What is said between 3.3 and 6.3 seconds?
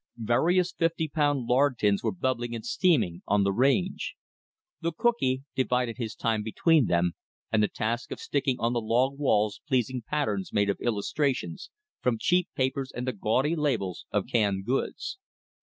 the range. The cookee divided his